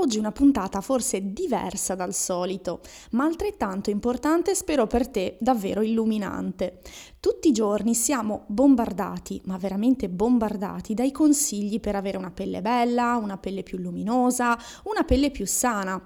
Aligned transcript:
Oggi 0.00 0.18
una 0.18 0.30
puntata 0.30 0.80
forse 0.80 1.32
diversa 1.32 1.96
dal 1.96 2.14
solito, 2.14 2.82
ma 3.10 3.24
altrettanto 3.24 3.90
importante 3.90 4.52
e 4.52 4.54
spero 4.54 4.86
per 4.86 5.08
te 5.08 5.36
davvero 5.40 5.82
illuminante. 5.82 6.82
Tutti 7.18 7.48
i 7.48 7.52
giorni 7.52 7.96
siamo 7.96 8.44
bombardati, 8.46 9.42
ma 9.46 9.56
veramente 9.56 10.08
bombardati, 10.08 10.94
dai 10.94 11.10
consigli 11.10 11.80
per 11.80 11.96
avere 11.96 12.16
una 12.16 12.30
pelle 12.30 12.62
bella, 12.62 13.18
una 13.20 13.38
pelle 13.38 13.64
più 13.64 13.78
luminosa, 13.78 14.56
una 14.84 15.02
pelle 15.02 15.32
più 15.32 15.46
sana. 15.46 16.00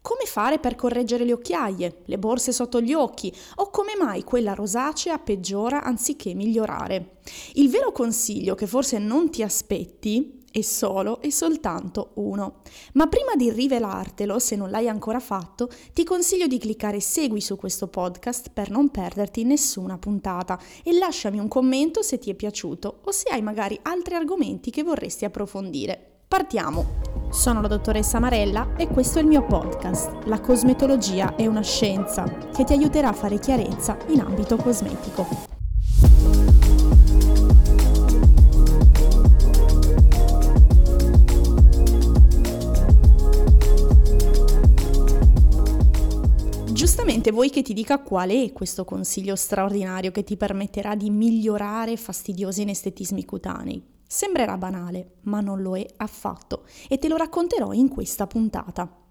Come 0.00 0.24
fare 0.24 0.60
per 0.60 0.76
correggere 0.76 1.24
le 1.24 1.32
occhiaie, 1.32 2.02
le 2.04 2.18
borse 2.18 2.52
sotto 2.52 2.80
gli 2.80 2.92
occhi 2.92 3.34
o 3.56 3.70
come 3.70 3.94
mai 3.98 4.22
quella 4.22 4.54
rosacea 4.54 5.18
peggiora 5.18 5.82
anziché 5.82 6.32
migliorare? 6.34 7.16
Il 7.54 7.70
vero 7.70 7.90
consiglio 7.90 8.54
che 8.54 8.68
forse 8.68 8.98
non 8.98 9.30
ti 9.30 9.42
aspetti 9.42 10.41
è 10.52 10.60
solo 10.60 11.20
e 11.20 11.32
soltanto 11.32 12.10
uno. 12.14 12.60
Ma 12.92 13.08
prima 13.08 13.34
di 13.34 13.50
rivelartelo, 13.50 14.38
se 14.38 14.54
non 14.54 14.70
l'hai 14.70 14.88
ancora 14.88 15.18
fatto, 15.18 15.68
ti 15.92 16.04
consiglio 16.04 16.46
di 16.46 16.58
cliccare 16.58 17.00
segui 17.00 17.40
su 17.40 17.56
questo 17.56 17.88
podcast 17.88 18.50
per 18.52 18.70
non 18.70 18.90
perderti 18.90 19.42
nessuna 19.42 19.98
puntata 19.98 20.58
e 20.84 20.92
lasciami 20.92 21.38
un 21.38 21.48
commento 21.48 22.02
se 22.02 22.18
ti 22.18 22.30
è 22.30 22.34
piaciuto 22.34 23.00
o 23.04 23.10
se 23.10 23.30
hai 23.30 23.42
magari 23.42 23.78
altri 23.82 24.14
argomenti 24.14 24.70
che 24.70 24.84
vorresti 24.84 25.24
approfondire. 25.24 26.10
Partiamo! 26.28 27.00
Sono 27.30 27.60
la 27.60 27.68
dottoressa 27.68 28.18
Marella 28.18 28.74
e 28.76 28.88
questo 28.88 29.18
è 29.18 29.22
il 29.22 29.28
mio 29.28 29.44
podcast. 29.44 30.24
La 30.24 30.40
cosmetologia 30.40 31.34
è 31.34 31.46
una 31.46 31.62
scienza 31.62 32.24
che 32.54 32.64
ti 32.64 32.72
aiuterà 32.72 33.08
a 33.08 33.12
fare 33.14 33.38
chiarezza 33.38 33.96
in 34.08 34.20
ambito 34.20 34.56
cosmetico. 34.56 35.61
Giustamente 47.22 47.30
vuoi 47.30 47.50
che 47.50 47.62
ti 47.62 47.72
dica 47.72 48.00
qual 48.00 48.30
è 48.30 48.52
questo 48.52 48.84
consiglio 48.84 49.36
straordinario 49.36 50.10
che 50.10 50.24
ti 50.24 50.36
permetterà 50.36 50.96
di 50.96 51.08
migliorare 51.08 51.96
fastidiosi 51.96 52.62
inestetismi 52.62 53.24
cutanei. 53.24 53.80
Sembrerà 54.04 54.58
banale, 54.58 55.18
ma 55.22 55.40
non 55.40 55.62
lo 55.62 55.76
è 55.76 55.86
affatto 55.98 56.64
e 56.88 56.98
te 56.98 57.06
lo 57.06 57.16
racconterò 57.16 57.72
in 57.74 57.88
questa 57.88 58.26
puntata. 58.26 59.01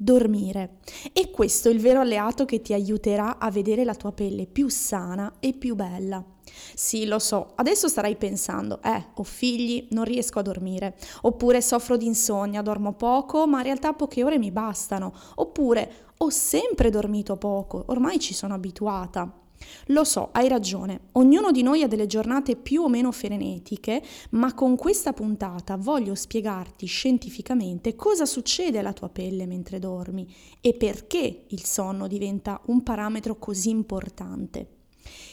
Dormire. 0.00 0.76
E 1.12 1.32
questo 1.32 1.68
è 1.68 1.72
il 1.72 1.80
vero 1.80 1.98
alleato 1.98 2.44
che 2.44 2.60
ti 2.62 2.72
aiuterà 2.72 3.38
a 3.38 3.50
vedere 3.50 3.82
la 3.82 3.96
tua 3.96 4.12
pelle 4.12 4.46
più 4.46 4.68
sana 4.68 5.34
e 5.40 5.54
più 5.54 5.74
bella. 5.74 6.24
Sì, 6.72 7.04
lo 7.04 7.18
so, 7.18 7.50
adesso 7.56 7.88
starai 7.88 8.14
pensando, 8.14 8.80
eh, 8.80 9.06
ho 9.12 9.22
figli, 9.24 9.88
non 9.90 10.04
riesco 10.04 10.38
a 10.38 10.42
dormire, 10.42 10.96
oppure 11.22 11.60
soffro 11.60 11.96
di 11.96 12.06
insonnia, 12.06 12.62
dormo 12.62 12.92
poco, 12.92 13.48
ma 13.48 13.58
in 13.58 13.64
realtà 13.64 13.92
poche 13.92 14.22
ore 14.22 14.38
mi 14.38 14.52
bastano, 14.52 15.12
oppure 15.34 16.12
ho 16.18 16.30
sempre 16.30 16.90
dormito 16.90 17.36
poco, 17.36 17.82
ormai 17.88 18.20
ci 18.20 18.34
sono 18.34 18.54
abituata. 18.54 19.47
Lo 19.86 20.04
so, 20.04 20.30
hai 20.32 20.48
ragione, 20.48 21.08
ognuno 21.12 21.50
di 21.50 21.62
noi 21.62 21.82
ha 21.82 21.88
delle 21.88 22.06
giornate 22.06 22.56
più 22.56 22.82
o 22.82 22.88
meno 22.88 23.12
frenetiche, 23.12 24.02
ma 24.30 24.54
con 24.54 24.76
questa 24.76 25.12
puntata 25.12 25.76
voglio 25.76 26.14
spiegarti 26.14 26.86
scientificamente 26.86 27.94
cosa 27.94 28.26
succede 28.26 28.78
alla 28.78 28.92
tua 28.92 29.08
pelle 29.08 29.46
mentre 29.46 29.78
dormi 29.78 30.32
e 30.60 30.74
perché 30.74 31.44
il 31.48 31.64
sonno 31.64 32.06
diventa 32.06 32.60
un 32.66 32.82
parametro 32.82 33.36
così 33.36 33.70
importante. 33.70 34.77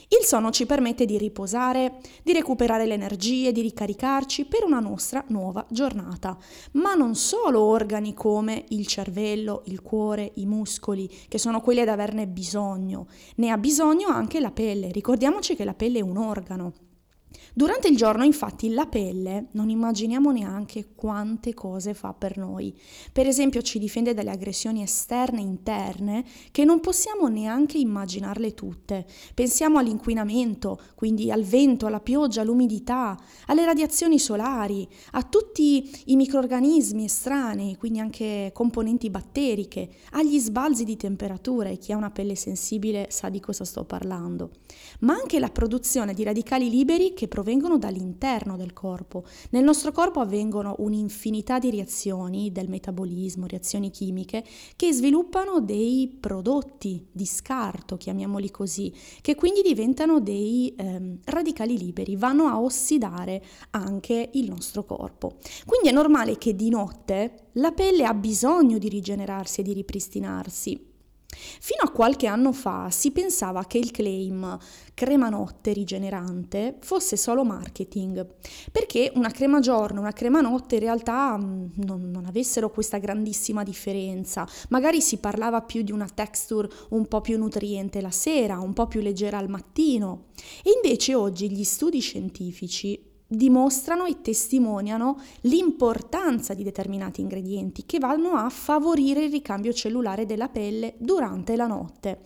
Il 0.08 0.23
sonno 0.23 0.52
ci 0.52 0.66
permette 0.66 1.06
di 1.06 1.18
riposare, 1.18 1.98
di 2.23 2.31
recuperare 2.31 2.86
le 2.86 2.94
energie, 2.94 3.52
di 3.52 3.62
ricaricarci 3.62 4.45
per 4.45 4.64
una 4.64 4.80
nostra 4.80 5.23
nuova 5.30 5.66
giornata. 5.70 6.38
Ma 6.73 6.94
non 6.94 7.16
solo 7.16 7.62
organi 7.62 8.14
come 8.14 8.66
il 8.70 8.86
cervello, 8.86 9.64
il 9.66 9.81
cuore, 9.81 10.31
i 10.36 10.46
muscoli, 10.46 11.09
che 11.28 11.40
sono 11.40 11.62
quelli 11.62 11.81
ad 11.81 11.90
averne 11.90 12.28
bisogno, 12.28 13.08
ne 13.36 13.50
ha 13.50 13.58
bisogno 13.58 14.08
anche 14.08 14.40
la 14.40 14.52
pelle. 14.52 14.92
Ricordiamoci 14.92 15.56
che 15.56 15.66
la 15.66 15.73
pelle 15.73 16.00
è 16.00 16.03
un 16.03 16.18
organo. 16.18 16.74
Durante 17.53 17.88
il 17.88 17.96
giorno 17.96 18.23
infatti 18.23 18.69
la 18.69 18.85
pelle 18.85 19.47
non 19.51 19.69
immaginiamo 19.69 20.31
neanche 20.31 20.90
quante 20.96 21.53
cose 21.53 21.94
fa 21.94 22.13
per 22.13 22.38
noi. 22.38 22.78
Per 23.12 23.28
esempio 23.28 23.62
ci 23.62 23.79
difende 23.79 24.13
dalle 24.13 24.31
aggressioni 24.31 24.81
esterne 24.81 25.40
e 25.40 25.44
interne 25.44 26.25
che 26.51 26.66
non 26.66 26.79
possiamo 26.79 27.28
neanche 27.28 27.78
immaginarle 27.78 28.53
tutte. 28.53 29.06
Pensiamo 29.34 29.79
all'inquinamento, 29.79 30.79
quindi 30.96 31.31
al 31.31 31.44
vento, 31.44 31.85
alla 31.85 32.00
pioggia, 32.00 32.41
all'umidità, 32.41 33.18
alle 33.47 33.66
radiazioni 33.66 34.19
solari, 34.19 34.88
a 35.12 35.23
tutti 35.23 35.90
i 36.06 36.16
microrganismi 36.16 37.06
estranei, 37.06 37.75
quindi 37.78 38.00
anche 38.00 38.52
componenti 38.53 39.09
batteriche, 39.09 39.90
agli 40.12 40.40
sbalzi 40.40 40.84
di 40.84 40.97
temperatura 40.97 41.69
e 41.69 41.78
chi 41.78 41.91
ha 41.91 41.97
una 41.97 42.12
pelle 42.12 42.35
sensibile 42.35 43.07
sa 43.09 43.29
di 43.29 43.40
cosa 43.40 43.63
sto 43.66 43.84
parlando, 43.85 44.52
ma 45.00 45.13
anche 45.13 45.40
la 45.40 45.50
produzione 45.50 46.13
di 46.13 46.23
radicali 46.23 46.69
liberi 46.69 47.13
che 47.13 47.25
provengono 47.28 47.53
provengono 47.56 47.78
dall'interno 47.78 48.58
del 48.58 48.74
corpo. 48.74 49.24
Nel 49.52 49.63
nostro 49.63 49.91
corpo 49.91 50.19
avvengono 50.19 50.75
un'infinità 50.80 51.59
di 51.59 51.69
reazioni 51.69 52.52
del 52.52 52.69
metabolismo, 52.69 53.47
reazioni 53.47 53.91
chimiche, 53.91 54.44
che 54.75 54.91
sviluppano 54.91 55.62
dei 55.62 56.18
prodotti 56.19 57.06
di 57.12 57.25
scarto, 57.25 57.97
chiamiamoli 57.97 58.52
così, 58.52 58.94
che 59.22 59.35
quindi 59.35 59.62
diventano 59.62 60.19
dei 60.19 60.74
ehm, 60.75 61.19
radicali 61.25 61.78
liberi, 61.78 62.16
vanno 62.16 62.46
a 62.46 62.59
ossidare 62.59 63.44
anche 63.72 64.30
il 64.34 64.50
nostro 64.50 64.84
corpo. 64.84 65.38
Quindi 65.66 65.90
è 65.90 65.91
normale 65.91 66.38
che 66.38 66.56
di 66.56 66.69
notte 66.69 67.50
la 67.53 67.72
pelle 67.72 68.06
ha 68.06 68.14
bisogno 68.14 68.78
di 68.78 68.90
rigenerarsi 68.90 69.62
e 69.62 69.64
di 69.64 69.74
ripristinarsi 69.74 70.94
Fino 71.59 71.84
a 71.84 71.91
qualche 71.91 72.28
anno 72.28 72.51
fa 72.51 72.90
si 72.90 73.12
pensava 73.12 73.66
che 73.66 73.78
il 73.78 73.91
claim 73.91 74.57
crema 74.94 75.29
notte 75.29 75.73
rigenerante 75.73 76.78
fosse 76.79 77.18
solo 77.18 77.44
marketing, 77.44 78.25
perché 78.72 79.12
una 79.16 79.29
crema 79.29 79.59
giorno 79.59 79.97
e 79.97 80.01
una 80.01 80.13
crema 80.13 80.41
notte 80.41 80.75
in 80.75 80.81
realtà 80.81 81.38
mm, 81.38 81.66
non, 81.85 82.09
non, 82.09 82.25
avessero 82.25 82.69
questa 82.69 82.97
grandissima 82.97 83.63
differenza. 83.63 84.47
Magari 84.69 85.01
si 85.01 85.18
parlava 85.18 85.62
più 85.62 85.81
di 85.81 85.91
una 85.91 86.07
texture 86.07 86.69
un 86.90 87.07
po' 87.07 87.22
più 87.22 87.38
nutriente 87.38 88.02
la 88.02 88.12
sera, 88.12 88.59
un 88.59 88.73
po' 88.73 88.88
più 88.88 89.02
leggera 89.02 89.38
al 89.38 89.50
mattino. 89.50 90.28
E 90.63 90.72
invece 90.81 91.13
oggi 91.16 91.52
gli 91.52 91.63
studi 91.63 92.00
scientifici 92.00 93.13
dimostrano 93.28 94.06
e 94.06 94.22
testimoniano 94.22 95.19
l'importanza 95.41 96.53
di 96.53 96.63
determinati 96.63 97.22
ingredienti 97.22 97.86
che 97.86 98.00
vanno 98.00 98.34
a 98.34 98.50
favorire 98.50 99.25
il 99.25 99.31
ricambio 99.31 99.74
cellulare 99.74 100.25
della 100.25 100.50
pelle 100.50 100.96
durante 100.97 101.56
la 101.56 101.68
notte. 101.68 102.19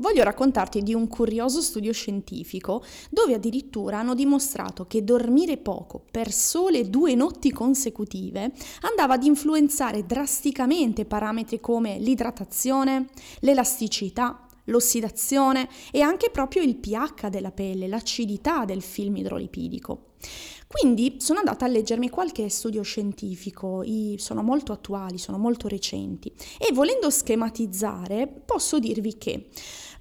Voglio 0.00 0.22
raccontarti 0.22 0.82
di 0.82 0.94
un 0.94 1.08
curioso 1.08 1.60
studio 1.60 1.92
scientifico 1.92 2.82
dove 3.10 3.34
addirittura 3.34 3.98
hanno 3.98 4.14
dimostrato 4.14 4.86
che 4.86 5.04
dormire 5.04 5.58
poco 5.58 6.02
per 6.10 6.32
sole 6.32 6.88
due 6.88 7.14
notti 7.14 7.52
consecutive 7.52 8.50
andava 8.80 9.14
ad 9.14 9.24
influenzare 9.24 10.06
drasticamente 10.06 11.04
parametri 11.04 11.60
come 11.60 11.98
l'idratazione, 11.98 13.08
l'elasticità, 13.40 14.46
l'ossidazione 14.70 15.68
e 15.92 16.00
anche 16.00 16.30
proprio 16.30 16.62
il 16.62 16.76
pH 16.76 17.28
della 17.28 17.50
pelle, 17.50 17.86
l'acidità 17.86 18.64
del 18.64 18.82
film 18.82 19.16
idrolipidico. 19.16 20.06
Quindi 20.66 21.16
sono 21.18 21.40
andata 21.40 21.64
a 21.64 21.68
leggermi 21.68 22.08
qualche 22.10 22.48
studio 22.48 22.82
scientifico, 22.82 23.82
sono 24.16 24.42
molto 24.42 24.72
attuali, 24.72 25.18
sono 25.18 25.36
molto 25.36 25.66
recenti 25.66 26.32
e 26.58 26.72
volendo 26.72 27.10
schematizzare 27.10 28.28
posso 28.28 28.78
dirvi 28.78 29.18
che 29.18 29.48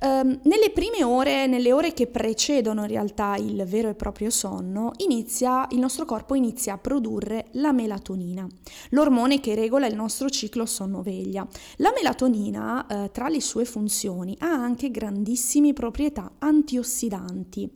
Um, 0.01 0.39
nelle 0.43 0.71
prime 0.71 1.03
ore, 1.03 1.45
nelle 1.45 1.73
ore 1.73 1.93
che 1.93 2.07
precedono 2.07 2.83
in 2.83 2.87
realtà 2.87 3.35
il 3.35 3.65
vero 3.65 3.89
e 3.89 3.95
proprio 3.95 4.29
sonno, 4.29 4.93
inizia, 4.97 5.67
il 5.71 5.79
nostro 5.79 6.05
corpo 6.05 6.35
inizia 6.35 6.73
a 6.75 6.77
produrre 6.77 7.47
la 7.53 7.73
melatonina, 7.73 8.47
l'ormone 8.91 9.41
che 9.41 9.55
regola 9.55 9.87
il 9.87 9.95
nostro 9.95 10.29
ciclo 10.29 10.65
sonno-veglia. 10.65 11.45
La 11.77 11.91
melatonina, 11.93 12.87
eh, 12.87 13.11
tra 13.11 13.27
le 13.27 13.41
sue 13.41 13.65
funzioni, 13.65 14.37
ha 14.39 14.47
anche 14.47 14.89
grandissime 14.89 15.73
proprietà 15.73 16.31
antiossidanti. 16.39 17.69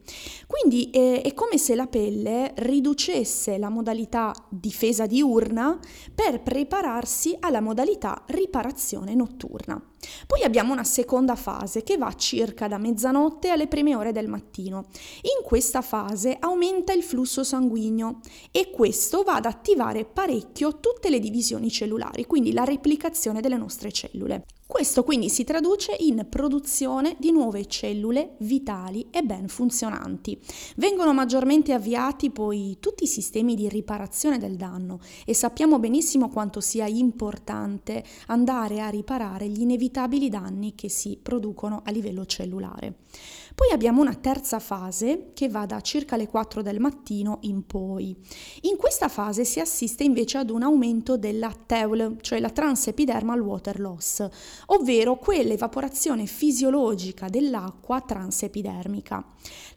Quindi 0.47 0.91
eh, 0.91 1.21
è 1.21 1.33
come 1.33 1.57
se 1.57 1.75
la 1.75 1.87
pelle 1.87 2.53
riducesse 2.55 3.57
la 3.57 3.69
modalità 3.69 4.33
difesa 4.47 5.05
diurna 5.05 5.77
per 6.15 6.41
prepararsi 6.41 7.35
alla 7.37 7.59
modalità 7.59 8.23
riparazione 8.27 9.13
notturna. 9.13 9.92
Poi 10.27 10.43
abbiamo 10.43 10.73
una 10.73 10.83
seconda 10.83 11.35
fase 11.35 11.83
che 11.83 11.97
va 11.97 12.13
circa 12.15 12.67
da 12.67 12.77
mezzanotte 12.77 13.49
alle 13.49 13.67
prime 13.67 13.95
ore 13.95 14.11
del 14.11 14.27
mattino. 14.27 14.85
In 15.21 15.45
questa 15.45 15.81
fase 15.81 16.37
aumenta 16.39 16.93
il 16.93 17.03
flusso 17.03 17.43
sanguigno 17.43 18.19
e 18.51 18.69
questo 18.71 19.23
va 19.23 19.35
ad 19.35 19.45
attivare 19.45 20.05
parecchio 20.05 20.79
tutte 20.79 21.09
le 21.09 21.19
divisioni 21.19 21.69
cellulari, 21.69 22.25
quindi 22.25 22.53
la 22.53 22.63
replicazione 22.63 23.41
delle 23.41 23.57
nostre 23.57 23.91
cellule. 23.91 24.43
Questo 24.73 25.03
quindi 25.03 25.29
si 25.29 25.43
traduce 25.43 25.95
in 25.99 26.25
produzione 26.27 27.15
di 27.19 27.31
nuove 27.31 27.67
cellule 27.67 28.37
vitali 28.39 29.05
e 29.11 29.21
ben 29.21 29.47
funzionanti. 29.47 30.35
Vengono 30.77 31.13
maggiormente 31.13 31.73
avviati 31.73 32.31
poi 32.31 32.77
tutti 32.79 33.03
i 33.03 33.07
sistemi 33.07 33.53
di 33.53 33.69
riparazione 33.69 34.39
del 34.39 34.55
danno 34.55 34.99
e 35.27 35.35
sappiamo 35.35 35.77
benissimo 35.77 36.27
quanto 36.27 36.59
sia 36.59 36.87
importante 36.87 38.03
andare 38.25 38.81
a 38.81 38.89
riparare 38.89 39.47
gli 39.47 39.61
inevitabili 39.61 40.27
danni 40.27 40.73
che 40.73 40.89
si 40.89 41.19
producono 41.21 41.83
a 41.85 41.91
livello 41.91 42.25
cellulare. 42.25 42.95
Poi 43.55 43.69
abbiamo 43.71 44.01
una 44.01 44.15
terza 44.15 44.57
fase 44.57 45.29
che 45.35 45.47
va 45.47 45.67
da 45.67 45.79
circa 45.81 46.15
le 46.15 46.27
4 46.27 46.63
del 46.63 46.79
mattino 46.79 47.37
in 47.41 47.67
poi. 47.67 48.15
In 48.61 48.77
questa 48.77 49.09
fase 49.09 49.45
si 49.45 49.59
assiste 49.59 50.03
invece 50.03 50.39
ad 50.39 50.49
un 50.49 50.63
aumento 50.63 51.17
della 51.17 51.53
TEUL, 51.53 52.17
cioè 52.21 52.39
la 52.39 52.49
transepidermal 52.49 53.39
water 53.39 53.79
loss, 53.79 54.27
ovvero 54.67 55.17
quell'evaporazione 55.17 56.25
fisiologica 56.25 57.29
dell'acqua 57.29 58.01
transepidermica. 58.01 59.23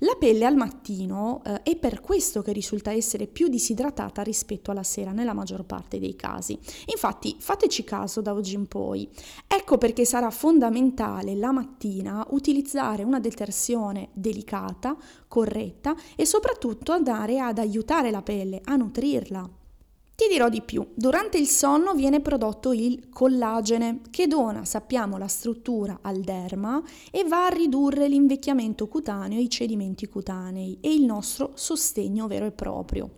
La 0.00 0.16
pelle 0.18 0.46
al 0.46 0.56
mattino 0.56 1.42
eh, 1.44 1.62
è 1.62 1.76
per 1.76 2.00
questo 2.00 2.40
che 2.40 2.52
risulta 2.52 2.92
essere 2.92 3.26
più 3.26 3.48
disidratata 3.48 4.22
rispetto 4.22 4.70
alla 4.70 4.82
sera 4.84 5.12
nella 5.12 5.34
maggior 5.34 5.64
parte 5.64 5.98
dei 5.98 6.16
casi. 6.16 6.58
Infatti 6.86 7.36
fateci 7.38 7.84
caso 7.84 8.22
da 8.22 8.32
oggi 8.32 8.54
in 8.54 8.68
poi. 8.68 9.06
Ecco 9.46 9.76
perché 9.76 10.06
sarà 10.06 10.30
fondamentale 10.30 11.34
la 11.34 11.52
mattina 11.52 12.26
utilizzare 12.30 13.02
una 13.02 13.20
detersione 13.20 13.64
delicata, 14.12 14.96
corretta 15.26 15.94
e 16.14 16.26
soprattutto 16.26 16.92
andare 16.92 17.40
ad 17.40 17.58
aiutare 17.58 18.10
la 18.10 18.22
pelle, 18.22 18.60
a 18.64 18.76
nutrirla. 18.76 19.48
Ti 20.16 20.28
dirò 20.28 20.48
di 20.48 20.62
più, 20.62 20.82
durante 20.94 21.36
il 21.36 21.46
sonno 21.46 21.92
viene 21.92 22.20
prodotto 22.20 22.72
il 22.72 23.10
collagene 23.10 24.00
che 24.08 24.26
dona, 24.26 24.64
sappiamo, 24.64 25.18
la 25.18 25.28
struttura 25.28 25.98
al 26.00 26.20
derma 26.20 26.82
e 27.10 27.24
va 27.24 27.44
a 27.44 27.50
ridurre 27.50 28.08
l'invecchiamento 28.08 28.88
cutaneo 28.88 29.38
i 29.38 29.50
cedimenti 29.50 30.08
cutanei 30.08 30.78
e 30.80 30.94
il 30.94 31.04
nostro 31.04 31.50
sostegno 31.52 32.28
vero 32.28 32.46
e 32.46 32.50
proprio. 32.50 33.10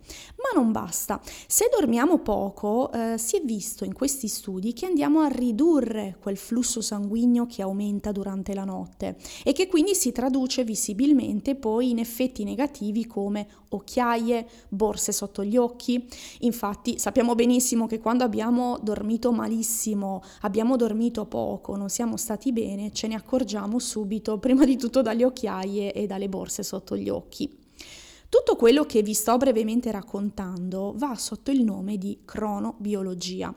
Ma 0.50 0.62
non 0.62 0.72
basta, 0.72 1.20
se 1.46 1.68
dormiamo 1.70 2.20
poco 2.20 2.90
eh, 2.90 3.18
si 3.18 3.36
è 3.36 3.42
visto 3.42 3.84
in 3.84 3.92
questi 3.92 4.28
studi 4.28 4.72
che 4.72 4.86
andiamo 4.86 5.20
a 5.20 5.28
ridurre 5.28 6.16
quel 6.20 6.38
flusso 6.38 6.80
sanguigno 6.80 7.46
che 7.46 7.60
aumenta 7.60 8.12
durante 8.12 8.54
la 8.54 8.64
notte 8.64 9.16
e 9.44 9.52
che 9.52 9.66
quindi 9.66 9.94
si 9.94 10.10
traduce 10.10 10.64
visibilmente 10.64 11.54
poi 11.54 11.90
in 11.90 11.98
effetti 11.98 12.44
negativi 12.44 13.06
come 13.06 13.46
occhiaie, 13.68 14.48
borse 14.70 15.12
sotto 15.12 15.44
gli 15.44 15.58
occhi. 15.58 16.08
Infatti 16.40 16.98
sappiamo 16.98 17.34
benissimo 17.34 17.86
che 17.86 18.00
quando 18.00 18.24
abbiamo 18.24 18.78
dormito 18.80 19.32
malissimo, 19.32 20.22
abbiamo 20.40 20.76
dormito 20.76 21.26
poco, 21.26 21.76
non 21.76 21.90
siamo 21.90 22.16
stati 22.16 22.52
bene, 22.52 22.90
ce 22.92 23.06
ne 23.06 23.16
accorgiamo 23.16 23.78
subito, 23.78 24.38
prima 24.38 24.64
di 24.64 24.78
tutto 24.78 25.02
dalle 25.02 25.26
occhiaie 25.26 25.92
e 25.92 26.06
dalle 26.06 26.30
borse 26.30 26.62
sotto 26.62 26.96
gli 26.96 27.10
occhi. 27.10 27.66
Tutto 28.30 28.56
quello 28.56 28.84
che 28.84 29.00
vi 29.00 29.14
sto 29.14 29.38
brevemente 29.38 29.90
raccontando 29.90 30.92
va 30.96 31.14
sotto 31.14 31.50
il 31.50 31.64
nome 31.64 31.96
di 31.96 32.18
cronobiologia 32.26 33.54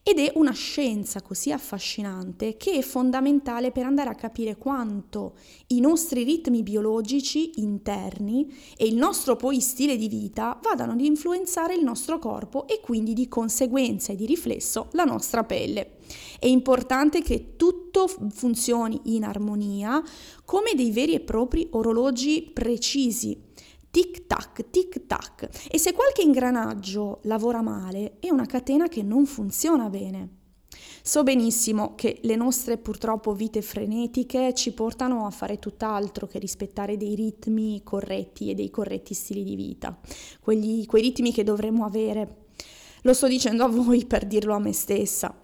ed 0.00 0.20
è 0.20 0.30
una 0.36 0.52
scienza 0.52 1.22
così 1.22 1.50
affascinante 1.50 2.56
che 2.56 2.74
è 2.74 2.82
fondamentale 2.82 3.72
per 3.72 3.84
andare 3.84 4.10
a 4.10 4.14
capire 4.14 4.56
quanto 4.56 5.34
i 5.68 5.80
nostri 5.80 6.22
ritmi 6.22 6.62
biologici 6.62 7.60
interni 7.60 8.46
e 8.76 8.86
il 8.86 8.94
nostro 8.94 9.34
poi 9.34 9.60
stile 9.60 9.96
di 9.96 10.06
vita 10.06 10.56
vadano 10.62 10.92
ad 10.92 11.00
influenzare 11.00 11.74
il 11.74 11.82
nostro 11.82 12.20
corpo 12.20 12.68
e 12.68 12.78
quindi 12.80 13.14
di 13.14 13.26
conseguenza 13.26 14.12
e 14.12 14.16
di 14.16 14.26
riflesso 14.26 14.86
la 14.92 15.04
nostra 15.04 15.42
pelle. 15.42 15.98
È 16.38 16.46
importante 16.46 17.22
che 17.22 17.56
tutto 17.56 18.06
funzioni 18.06 19.00
in 19.04 19.24
armonia 19.24 20.00
come 20.44 20.74
dei 20.76 20.92
veri 20.92 21.14
e 21.14 21.20
propri 21.20 21.66
orologi 21.72 22.48
precisi 22.52 23.50
tic 23.92 24.26
tac, 24.26 24.70
tic 24.70 25.06
tac. 25.06 25.68
E 25.70 25.78
se 25.78 25.92
qualche 25.92 26.22
ingranaggio 26.22 27.20
lavora 27.24 27.60
male, 27.60 28.18
è 28.20 28.30
una 28.30 28.46
catena 28.46 28.88
che 28.88 29.02
non 29.02 29.26
funziona 29.26 29.90
bene. 29.90 30.40
So 31.02 31.22
benissimo 31.22 31.94
che 31.94 32.18
le 32.22 32.34
nostre 32.34 32.78
purtroppo 32.78 33.34
vite 33.34 33.60
frenetiche 33.60 34.54
ci 34.54 34.72
portano 34.72 35.26
a 35.26 35.30
fare 35.30 35.58
tutt'altro 35.58 36.26
che 36.26 36.38
rispettare 36.38 36.96
dei 36.96 37.14
ritmi 37.14 37.82
corretti 37.82 38.50
e 38.50 38.54
dei 38.54 38.70
corretti 38.70 39.12
stili 39.12 39.44
di 39.44 39.56
vita, 39.56 40.00
Quegli, 40.40 40.86
quei 40.86 41.02
ritmi 41.02 41.30
che 41.30 41.44
dovremmo 41.44 41.84
avere. 41.84 42.46
Lo 43.02 43.12
sto 43.12 43.28
dicendo 43.28 43.64
a 43.64 43.68
voi 43.68 44.06
per 44.06 44.24
dirlo 44.26 44.54
a 44.54 44.58
me 44.58 44.72
stessa. 44.72 45.36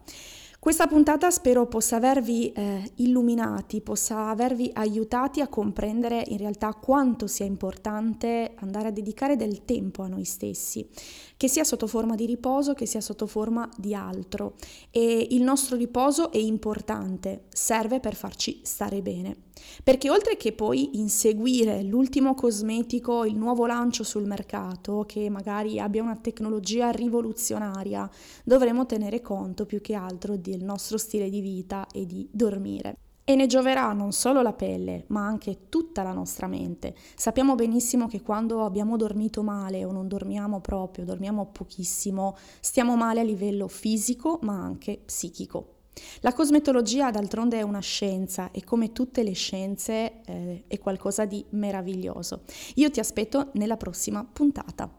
Questa 0.61 0.89
puntata 0.89 1.31
spero 1.31 1.67
possa 1.67 1.97
avervi 1.97 2.51
eh, 2.51 2.91
illuminati, 2.97 3.81
possa 3.81 4.29
avervi 4.29 4.69
aiutati 4.75 5.41
a 5.41 5.47
comprendere 5.47 6.25
in 6.27 6.37
realtà 6.37 6.75
quanto 6.75 7.29
sia 7.29 7.47
importante 7.47 8.55
andare 8.57 8.89
a 8.89 8.91
dedicare 8.91 9.37
del 9.37 9.65
tempo 9.65 10.03
a 10.03 10.09
noi 10.09 10.25
stessi, 10.25 10.89
che 11.37 11.47
sia 11.47 11.63
sotto 11.63 11.87
forma 11.87 12.17
di 12.17 12.27
riposo, 12.27 12.75
che 12.75 12.87
sia 12.87 13.01
sotto 13.01 13.29
forma 13.29 13.69
di 13.77 13.95
altro. 13.95 14.57
E 14.91 15.29
il 15.31 15.43
nostro 15.43 15.77
riposo 15.77 16.33
è 16.33 16.39
importante, 16.39 17.45
serve 17.51 18.01
per 18.01 18.17
farci 18.17 18.61
stare 18.65 19.01
bene. 19.01 19.48
Perché 19.83 20.11
oltre 20.11 20.37
che 20.37 20.53
poi 20.53 20.99
inseguire 20.99 21.83
l'ultimo 21.83 22.35
cosmetico, 22.35 23.25
il 23.25 23.37
nuovo 23.37 23.67
lancio 23.67 24.05
sul 24.05 24.27
mercato, 24.27 25.05
che 25.07 25.29
magari 25.31 25.79
abbia 25.81 26.03
una 26.03 26.17
tecnologia 26.17 26.91
rivoluzionaria, 26.91 28.09
dovremo 28.45 28.87
tenere 28.87 29.21
conto 29.21 29.67
più 29.67 29.81
che 29.81 29.95
altro 29.95 30.37
del 30.37 30.63
nostro 30.63 30.99
stile 30.99 31.31
di 31.31 31.41
vita 31.41 31.87
e 31.93 32.07
di 32.07 32.29
dormire. 32.31 32.99
E 33.29 33.35
ne 33.35 33.47
gioverà 33.47 33.93
non 33.93 34.13
solo 34.13 34.41
la 34.41 34.55
pelle, 34.55 35.05
ma 35.09 35.27
anche 35.27 35.69
tutta 35.69 36.03
la 36.03 36.13
nostra 36.13 36.47
mente. 36.47 36.95
Sappiamo 37.15 37.55
benissimo 37.57 38.07
che 38.07 38.23
quando 38.23 38.65
abbiamo 38.65 38.97
dormito 38.97 39.43
male 39.43 39.85
o 39.85 39.93
non 39.93 40.09
dormiamo 40.09 40.61
proprio, 40.63 41.05
dormiamo 41.05 41.45
pochissimo, 41.53 42.39
stiamo 42.61 42.97
male 42.97 43.21
a 43.21 43.25
livello 43.25 43.69
fisico, 43.69 44.39
ma 44.41 44.55
anche 44.55 45.03
psichico. 45.05 45.78
La 46.21 46.33
cosmetologia 46.33 47.11
d'altronde 47.11 47.59
è 47.59 47.63
una 47.63 47.81
scienza 47.81 48.51
e 48.51 48.65
come 48.65 48.93
tutte 48.93 49.23
le 49.23 49.33
scienze 49.33 50.21
eh, 50.25 50.65
è 50.67 50.79
qualcosa 50.79 51.25
di 51.25 51.45
meraviglioso. 51.51 52.43
Io 52.75 52.91
ti 52.91 53.01
aspetto 53.01 53.51
nella 53.55 53.77
prossima 53.77 54.25
puntata. 54.25 54.98